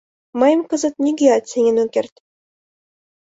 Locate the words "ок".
1.83-1.89